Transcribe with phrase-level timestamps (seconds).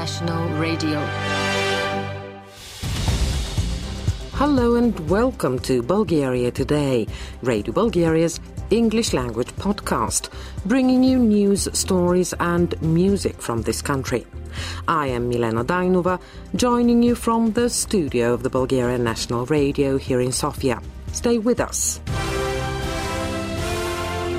[0.00, 0.98] National Radio.
[4.32, 7.06] Hello and welcome to Bulgaria Today,
[7.42, 8.40] Radio Bulgaria's
[8.70, 10.30] English language podcast,
[10.64, 14.26] bringing you news, stories, and music from this country.
[14.88, 16.18] I am Milena Dainova,
[16.56, 20.80] joining you from the studio of the Bulgarian National Radio here in Sofia.
[21.12, 22.00] Stay with us.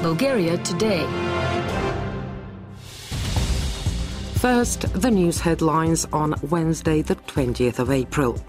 [0.02, 1.31] Bulgaria Today.
[4.42, 8.44] First, the news headlines on Wednesday, the 20th of April.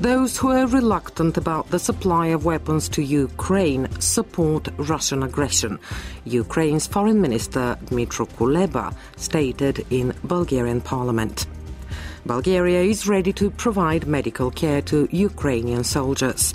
[0.00, 5.78] Those who are reluctant about the supply of weapons to Ukraine support Russian aggression,
[6.24, 11.46] Ukraine's Foreign Minister Dmytro Kuleba stated in Bulgarian parliament.
[12.24, 16.54] Bulgaria is ready to provide medical care to Ukrainian soldiers.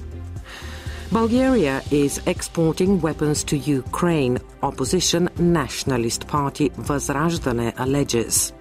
[1.12, 8.54] Bulgaria is exporting weapons to Ukraine, opposition nationalist party Vozrozhdene alleges.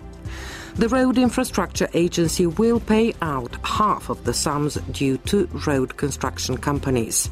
[0.75, 6.57] The Road Infrastructure Agency will pay out half of the sums due to road construction
[6.57, 7.31] companies.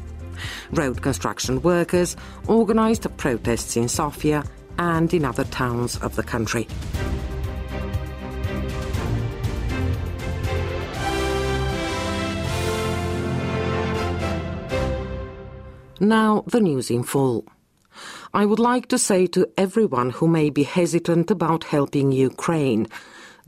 [0.71, 2.15] Road construction workers
[2.47, 4.45] organised protests in Sofia
[4.77, 6.65] and in other towns of the country.
[15.99, 17.45] Now, the news in full.
[18.33, 22.87] I would like to say to everyone who may be hesitant about helping Ukraine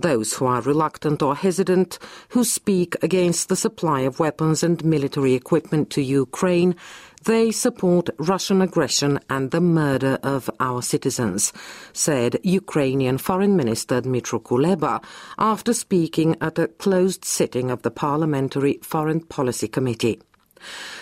[0.02, 2.00] those who are reluctant or hesitant,
[2.30, 6.76] who speak against the supply of weapons and military equipment to Ukraine,
[7.24, 11.54] they support Russian aggression and the murder of our citizens,
[11.94, 15.04] said Ukrainian Foreign Minister Dmytro Kuleba
[15.38, 20.20] after speaking at a closed sitting of the Parliamentary Foreign Policy Committee.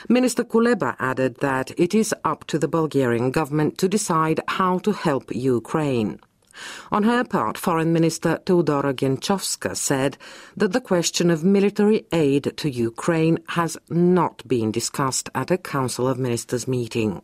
[0.07, 4.91] Minister Kuleba added that it is up to the Bulgarian government to decide how to
[4.91, 6.19] help Ukraine.
[6.91, 10.17] On her part, Foreign Minister Teodora Genchovska said
[10.57, 16.07] that the question of military aid to Ukraine has not been discussed at a Council
[16.07, 17.21] of Ministers meeting.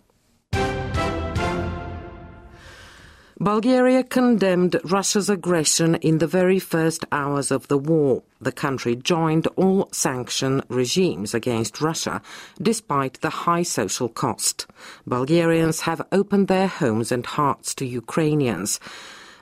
[3.40, 8.23] Bulgaria condemned Russia's aggression in the very first hours of the war.
[8.40, 12.22] The country joined all sanction regimes against Russia,
[12.62, 14.68] despite the high social cost.
[15.06, 18.79] Bulgarians have opened their homes and hearts to Ukrainians.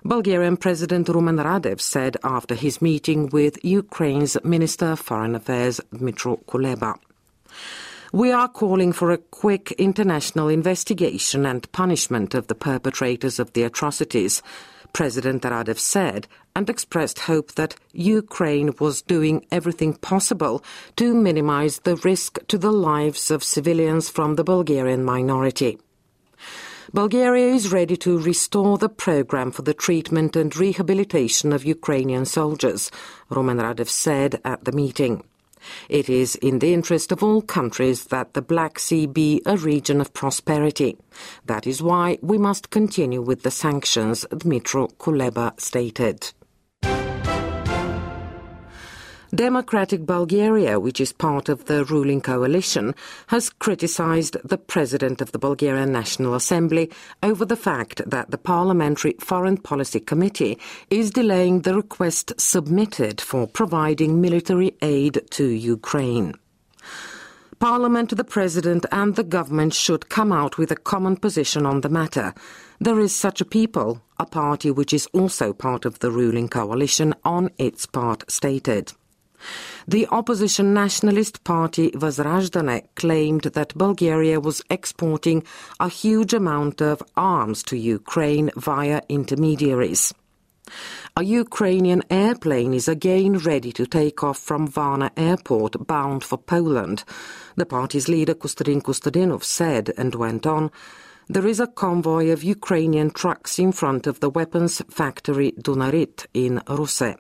[0.04, 6.44] Bulgarian President Rumen Radev said after his meeting with Ukraine's Minister of Foreign Affairs Dmytro
[6.46, 6.98] Kuleba.
[8.14, 13.64] We are calling for a quick international investigation and punishment of the perpetrators of the
[13.64, 14.44] atrocities,
[14.94, 20.64] President Radev said, and expressed hope that Ukraine was doing everything possible
[20.98, 25.80] to minimize the risk to the lives of civilians from the Bulgarian minority.
[26.94, 32.92] Bulgaria is ready to restore the program for the treatment and rehabilitation of Ukrainian soldiers,
[33.32, 35.24] Rumen Radev said at the meeting.
[35.90, 40.02] It is in the interest of all countries that the Black Sea be a region
[40.02, 40.98] of prosperity.
[41.46, 46.34] That is why we must continue with the sanctions, Dmytro Kuleba stated.
[49.34, 52.94] Democratic Bulgaria, which is part of the ruling coalition,
[53.28, 56.92] has criticized the president of the Bulgarian National Assembly
[57.24, 60.60] over the fact that the Parliamentary Foreign Policy Committee
[60.92, 66.36] is delaying the request submitted for providing military aid to Ukraine.
[67.58, 71.90] Parliament, the President and the government should come out with a common position on the
[71.90, 72.36] matter.
[72.80, 77.16] There is such a people, a party which is also part of the ruling coalition,
[77.24, 78.94] on its part stated.
[79.88, 85.44] The opposition nationalist party Vozrozhdene claimed that Bulgaria was exporting
[85.80, 90.14] a huge amount of arms to Ukraine via intermediaries.
[91.18, 97.04] A Ukrainian airplane is again ready to take off from Varna airport bound for Poland.
[97.56, 100.72] The party's leader Kostadin Kostadinov said and went on,
[101.28, 106.62] there is a convoy of Ukrainian trucks in front of the weapons factory Dunarit in
[106.68, 107.16] Russe.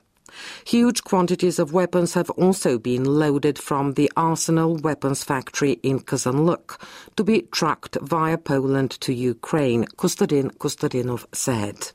[0.66, 6.80] Huge quantities of weapons have also been loaded from the Arsenal weapons factory in Kazanluk
[7.16, 11.92] to be trucked via Poland to Ukraine, Kostadin Kostadinov said.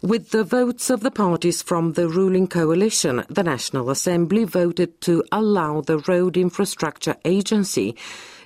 [0.00, 5.24] With the votes of the parties from the ruling coalition, the National Assembly voted to
[5.32, 7.96] allow the Road Infrastructure Agency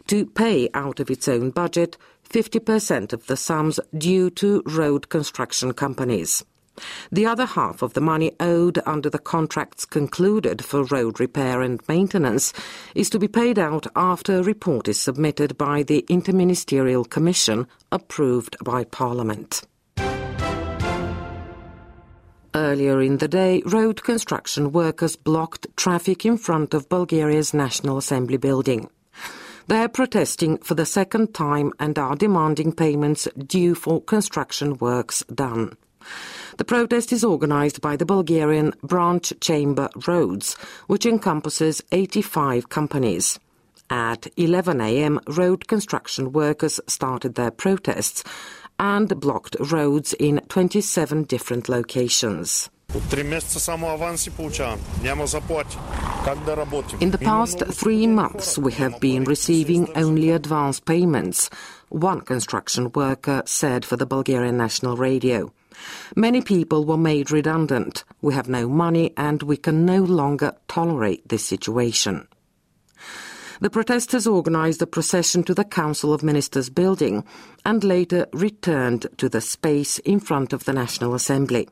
[0.07, 1.99] to pay out of its own budget
[2.29, 6.43] 50% of the sums due to road construction companies.
[7.11, 11.81] The other half of the money owed under the contracts concluded for road repair and
[11.89, 12.53] maintenance
[12.95, 18.57] is to be paid out after a report is submitted by the Interministerial Commission approved
[18.65, 19.63] by Parliament.
[22.55, 28.37] Earlier in the day, road construction workers blocked traffic in front of Bulgaria's National Assembly
[28.37, 28.91] building.
[29.69, 35.77] They're protesting for the second time and are demanding payments due for construction works done.
[36.57, 40.55] The protest is organised by the Bulgarian Branch Chamber Roads,
[40.87, 43.39] which encompasses 85 companies.
[43.91, 48.25] At 11 a.m., road construction workers started their protests
[48.79, 52.71] and blocked roads in 27 different locations.
[52.95, 53.01] In
[57.11, 61.49] the past three months, we have been receiving only advance payments,
[61.93, 65.53] one construction worker said for the Bulgarian National Radio.
[66.17, 68.05] Many people were made redundant.
[68.21, 72.29] We have no money and we can no longer tolerate this situation.
[73.61, 77.25] The protesters organised a procession to the Council of Ministers building
[77.65, 81.69] and later returned to the space in front of the National Assembly.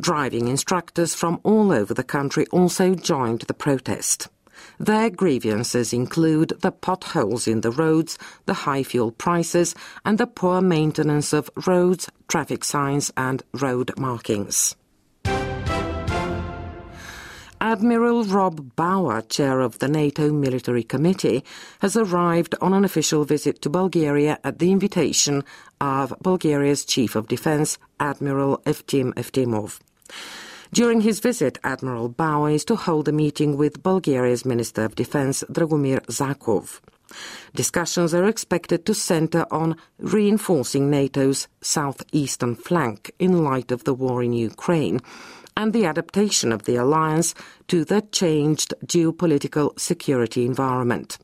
[0.00, 4.28] Driving instructors from all over the country also joined the protest.
[4.78, 9.74] Their grievances include the potholes in the roads, the high fuel prices,
[10.04, 14.76] and the poor maintenance of roads, traffic signs, and road markings.
[17.60, 21.42] Admiral Rob Bauer, chair of the NATO Military Committee,
[21.80, 25.42] has arrived on an official visit to Bulgaria at the invitation
[25.80, 29.80] of Bulgaria's Chief of Defence, Admiral Evtim Evtimov.
[30.74, 35.44] During his visit, Admiral Bauer is to hold a meeting with Bulgaria's Minister of Defence,
[35.48, 36.80] Dragomir Zakov.
[37.54, 44.20] Discussions are expected to centre on reinforcing NATO's southeastern flank in light of the war
[44.20, 44.98] in Ukraine
[45.56, 47.36] and the adaptation of the alliance
[47.68, 51.18] to the changed geopolitical security environment.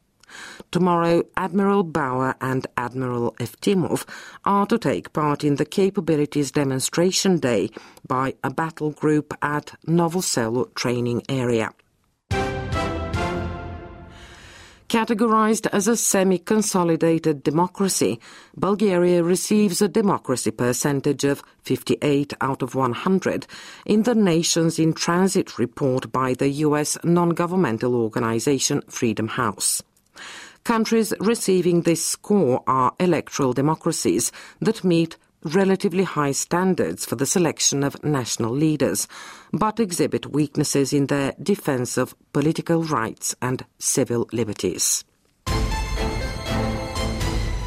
[0.70, 4.06] Tomorrow, Admiral Bauer and Admiral Evtimov
[4.44, 7.70] are to take part in the Capabilities Demonstration Day
[8.06, 11.72] by a battle group at Novoselo training area.
[14.90, 18.18] Categorized as a semi-consolidated democracy,
[18.56, 23.46] Bulgaria receives a democracy percentage of 58 out of 100
[23.86, 26.98] in the Nations in Transit report by the U.S.
[27.04, 29.80] non-governmental organization Freedom House.
[30.64, 34.30] Countries receiving this score are electoral democracies
[34.60, 39.08] that meet relatively high standards for the selection of national leaders,
[39.52, 45.04] but exhibit weaknesses in their defense of political rights and civil liberties.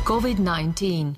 [0.05, 1.17] COVID 19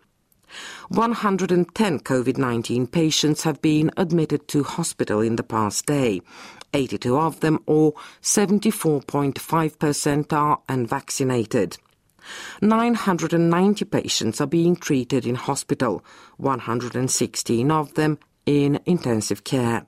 [0.88, 6.23] 110 COVID 19 patients have been admitted to hospital in the past day.
[6.73, 7.92] 82 of them, or
[8.23, 11.76] 74.5%, are unvaccinated.
[12.62, 16.02] 990 patients are being treated in hospital,
[16.38, 19.85] 116 of them in intensive care.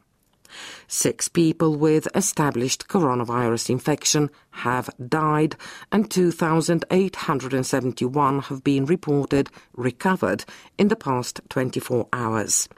[0.89, 5.57] Six people with established coronavirus infection have died
[5.91, 10.45] and 2,871 have been reported recovered
[10.79, 12.69] in the past 24 hours.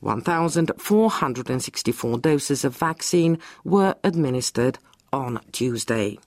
[0.00, 4.78] 1,464 doses of vaccine were administered
[5.12, 6.18] on Tuesday.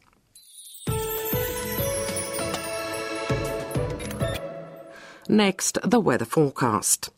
[5.29, 7.10] Next, the weather forecast.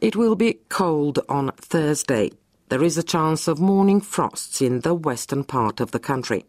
[0.00, 2.30] It will be cold on Thursday
[2.72, 6.46] there is a chance of morning frosts in the western part of the country.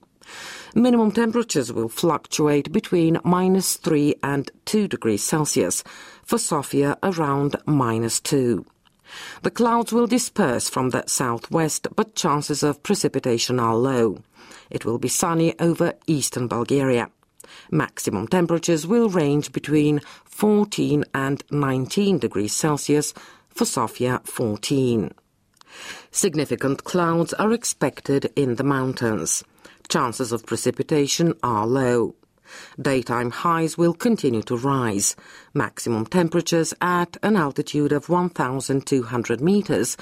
[0.74, 5.84] Minimum temperatures will fluctuate between minus 3 and 2 degrees Celsius,
[6.24, 8.66] for Sofia around minus 2.
[9.42, 14.20] The clouds will disperse from the southwest, but chances of precipitation are low.
[14.70, 17.10] It will be sunny over eastern Bulgaria.
[17.70, 23.14] Maximum temperatures will range between 14 and 19 degrees Celsius,
[23.50, 25.12] for Sofia 14.
[26.12, 29.44] Significant clouds are expected in the mountains.
[29.88, 32.16] Chances of precipitation are low.
[32.80, 35.16] Daytime highs will continue to rise.
[35.54, 39.98] Maximum temperatures at an altitude of 1,200 meters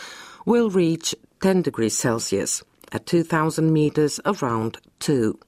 [0.45, 2.63] will reach 10 degrees Celsius.
[2.91, 5.39] At 2,000 meters, around 2.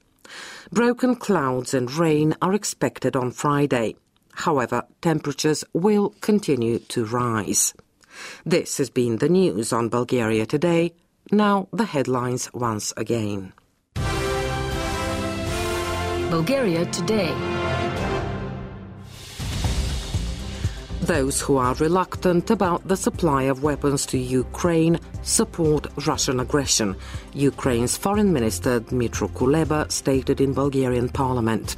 [0.72, 3.96] Broken clouds and rain are expected on Friday.
[4.34, 7.74] However, temperatures will continue to rise.
[8.46, 10.94] This has been the news on Bulgaria today.
[11.32, 13.54] Now the headlines once again.
[16.30, 17.34] Bulgaria today.
[21.02, 26.96] Those who are reluctant about the supply of weapons to Ukraine support Russian aggression,
[27.34, 31.76] Ukraine's Foreign Minister Dmytro Kuleba stated in Bulgarian parliament.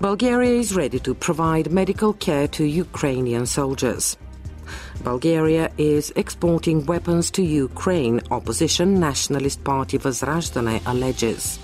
[0.00, 4.16] Bulgaria is ready to provide medical care to Ukrainian soldiers.
[5.02, 11.58] Bulgaria is exporting weapons to Ukraine, opposition Nationalist Party Vozrozhdene alleges.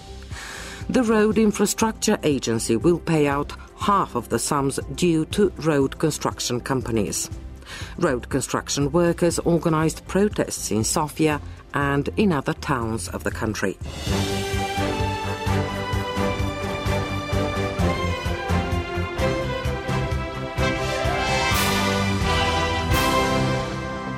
[0.89, 6.61] The Road Infrastructure Agency will pay out half of the sums due to road construction
[6.61, 7.31] companies.
[7.99, 11.41] Road construction workers organised protests in Sofia
[11.75, 13.79] and in other towns of the country.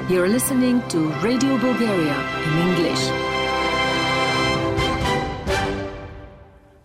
[0.08, 3.02] You're listening to Radio Bulgaria in English.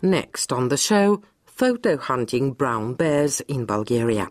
[0.04, 4.30] Next on the show, photo hunting brown bears in Bulgaria.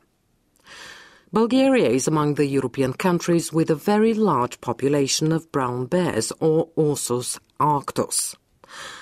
[1.33, 6.69] Bulgaria is among the European countries with a very large population of brown bears or
[6.79, 8.37] Ursus arctos.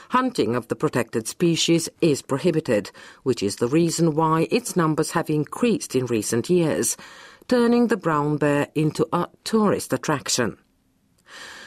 [0.08, 2.90] Hunting of the protected species is prohibited,
[3.22, 6.96] which is the reason why its numbers have increased in recent years,
[7.48, 10.56] turning the brown bear into a tourist attraction.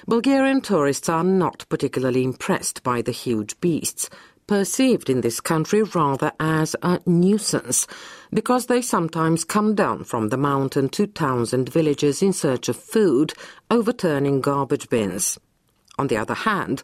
[0.07, 4.09] Bulgarian tourists are not particularly impressed by the huge beasts,
[4.47, 7.85] perceived in this country rather as a nuisance,
[8.33, 12.77] because they sometimes come down from the mountain to towns and villages in search of
[12.77, 13.33] food,
[13.69, 15.37] overturning garbage bins.
[15.99, 16.83] On the other hand,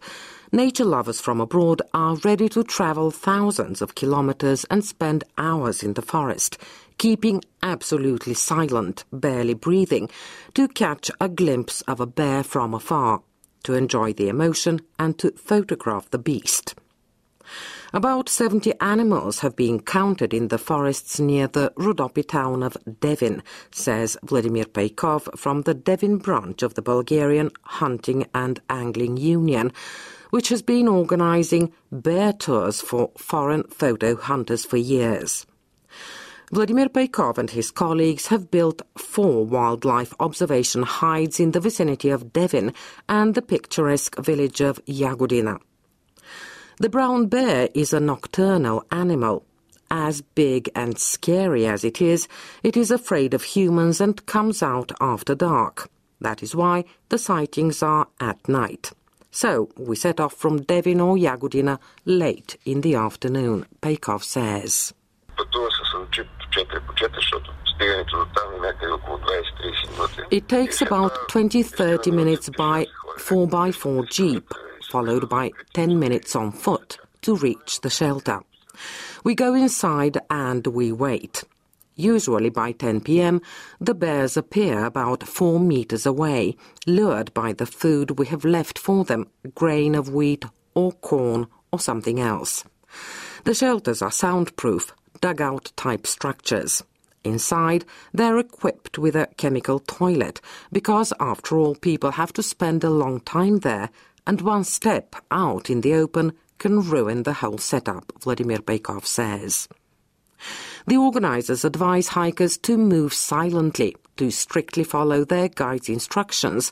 [0.51, 5.93] nature lovers from abroad are ready to travel thousands of kilometers and spend hours in
[5.93, 6.57] the forest,
[6.97, 10.09] keeping absolutely silent, barely breathing,
[10.53, 13.21] to catch a glimpse of a bear from afar,
[13.63, 16.75] to enjoy the emotion and to photograph the beast.
[17.95, 23.43] About 70 animals have been counted in the forests near the Rhodope town of Devin,
[23.69, 29.71] says Vladimir Peykov from the Devin branch of the Bulgarian Hunting and Angling Union,
[30.31, 35.45] which has been organizing bear tours for foreign photo hunters for years.
[36.53, 42.31] Vladimir Peykov and his colleagues have built four wildlife observation hides in the vicinity of
[42.31, 42.75] Devin
[43.09, 45.59] and the picturesque village of Yagodina.
[46.79, 49.47] The brown bear is a nocturnal animal.
[49.89, 52.27] As big and scary as it is,
[52.61, 55.89] it is afraid of humans and comes out after dark.
[56.21, 58.91] That is why the sightings are at night.
[59.31, 64.93] So we set off from Devin or Yagodina late in the afternoon, Peykov says.
[70.31, 74.53] It takes about 20-30 minutes by 4x4 jeep
[74.93, 78.41] followed by 10 minutes on foot to reach the shelter.
[79.23, 81.43] We go inside and we wait.
[81.95, 83.41] Usually by 10 p.m.,
[83.79, 86.55] the bears appear about four meters away,
[86.85, 90.45] lured by the food we have left for them grain of wheat
[90.75, 92.63] or corn or something else.
[93.43, 94.93] The shelters are soundproof,
[95.23, 96.83] dugout type structures.
[97.23, 102.89] Inside, they're equipped with a chemical toilet because, after all, people have to spend a
[102.89, 103.89] long time there
[104.27, 109.69] and one step out in the open can ruin the whole setup, Vladimir Peykov says.
[110.87, 116.69] The organizers advise hikers to move silently, to strictly follow their guide's instructions,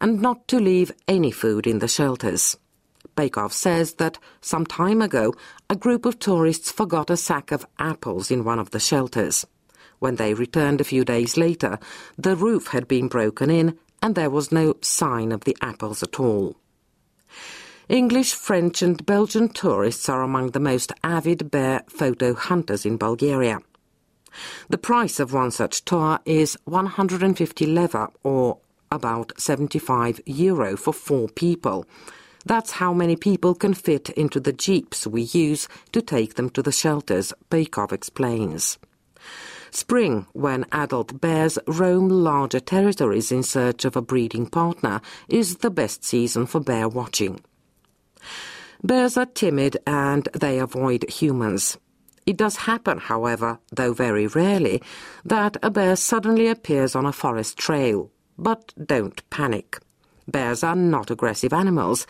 [0.00, 2.56] and not to leave any food in the shelters.
[3.16, 5.34] Peykov says that some time ago
[5.68, 9.46] a group of tourists forgot a sack of apples in one of the shelters.
[9.98, 11.78] When they returned a few days later,
[12.18, 16.18] the roof had been broken in and there was no sign of the apples at
[16.18, 16.56] all.
[17.88, 23.60] English, French, and Belgian tourists are among the most avid bear photo hunters in Bulgaria.
[24.68, 28.58] The price of one such tour is 150 leva, or
[28.90, 31.86] about 75 euro for four people.
[32.44, 36.62] That's how many people can fit into the jeeps we use to take them to
[36.62, 38.78] the shelters, Peykov explains.
[39.70, 45.70] Spring, when adult bears roam larger territories in search of a breeding partner, is the
[45.70, 47.40] best season for bear watching.
[48.84, 51.78] Bears are timid and they avoid humans.
[52.26, 54.82] It does happen, however, though very rarely,
[55.24, 58.10] that a bear suddenly appears on a forest trail.
[58.36, 59.78] But don't panic.
[60.32, 62.06] Bears are not aggressive animals,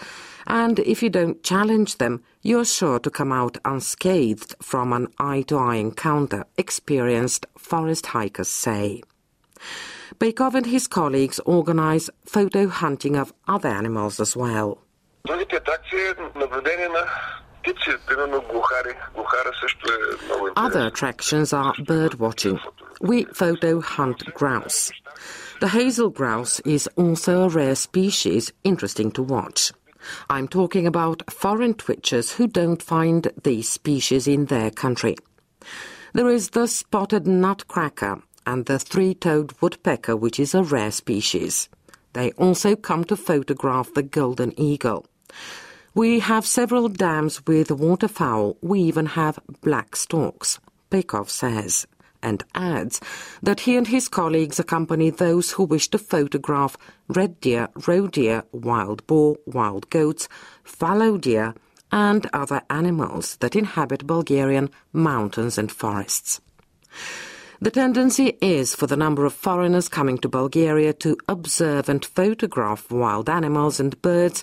[0.47, 5.43] And if you don't challenge them, you're sure to come out unscathed from an eye
[5.43, 9.03] to eye encounter, experienced forest hikers say.
[10.19, 14.79] Peykov and his colleagues organize photo hunting of other animals as well.
[20.57, 22.59] Other attractions are bird watching.
[23.01, 24.91] We photo hunt grouse.
[25.63, 29.71] The hazel grouse is also a rare species, interesting to watch.
[30.29, 35.15] I'm talking about foreign twitchers who don't find these species in their country.
[36.15, 41.69] There is the spotted nutcracker and the three-toed woodpecker, which is a rare species.
[42.13, 45.07] They also come to photograph the golden eagle.
[45.95, 48.57] We have several dams with waterfowl.
[48.63, 50.59] We even have black storks,
[50.91, 51.87] Peykov says,
[52.23, 53.01] and adds
[53.43, 56.77] that he and his colleagues accompany those who wish to photograph
[57.09, 60.29] red deer, roe deer, wild boar, wild goats,
[60.65, 61.55] fallow deer,
[61.91, 66.41] and other animals that inhabit Bulgarian mountains and forests.
[67.61, 72.91] The tendency is for the number of foreigners coming to Bulgaria to observe and photograph
[72.91, 74.43] wild animals and birds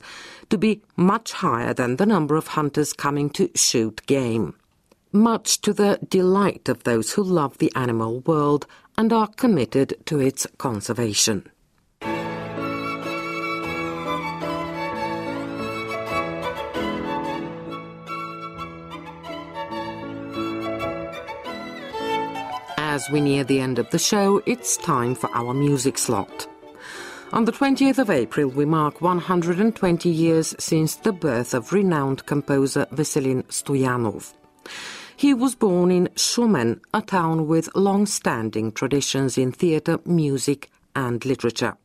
[0.49, 4.55] to be much higher than the number of hunters coming to shoot game.
[5.11, 10.19] Much to the delight of those who love the animal world and are committed to
[10.19, 11.49] its conservation.
[22.77, 26.47] As we near the end of the show, it's time for our music slot.
[27.33, 32.85] On the 20th of April, we mark 120 years since the birth of renowned composer
[32.91, 34.33] Veselin Stoyanov.
[35.19, 41.75] He was born in Shumen, a town with long-standing traditions in theatre, music and literature.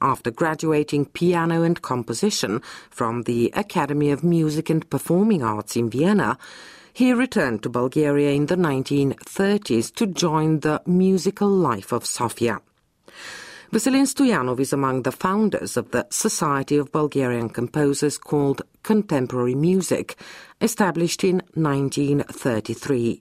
[0.00, 6.38] After graduating piano and composition from the Academy of Music and Performing Arts in Vienna,
[6.92, 12.60] he returned to Bulgaria in the 1930s to join the musical life of Sofia.
[13.72, 20.16] Veselin Stoyanov is among the founders of the Society of Bulgarian Composers called Contemporary Music,
[20.62, 23.20] established in 1933.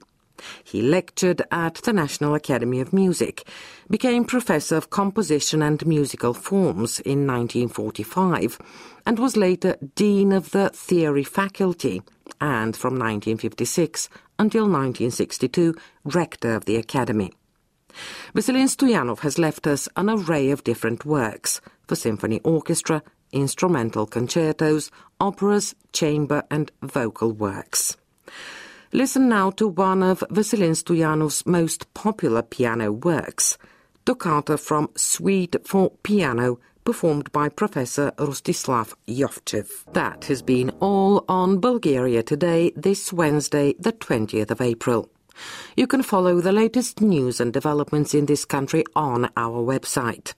[0.63, 3.45] He lectured at the National Academy of Music,
[3.89, 8.57] became Professor of Composition and Musical Forms in 1945,
[9.05, 12.01] and was later Dean of the Theory Faculty
[12.39, 14.07] and from 1956
[14.39, 15.75] until 1962
[16.05, 17.33] rector of the Academy.
[18.33, 24.91] Veselin Stoyanov has left us an array of different works for symphony orchestra, instrumental concertos,
[25.19, 27.97] operas, chamber and vocal works.
[28.93, 33.57] Listen now to one of Veselin Stoyanov's most popular piano works,
[34.05, 39.67] Toccata from Suite for Piano performed by Professor Rostislav Jovchev.
[39.91, 45.09] That has been all on Bulgaria Today this Wednesday, the 20th of April.
[45.75, 50.33] You can follow the latest news and developments in this country on our website.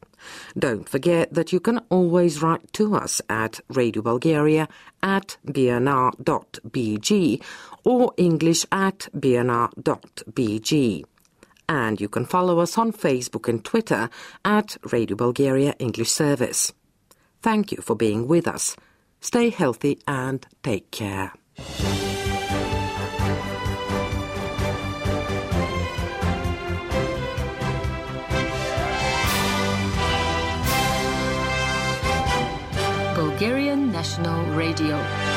[0.58, 4.68] Don't forget that you can always write to us at Radio Bulgaria
[5.02, 7.44] at bnr.bg
[7.86, 11.06] or English at bnr.bg
[11.70, 14.10] and you can follow us on Facebook and Twitter
[14.44, 16.74] at Radio Bulgaria English Service.
[17.42, 18.76] Thank you for being with us.
[19.22, 21.34] Stay healthy and take care.
[34.00, 35.29] Bulgarian National Radio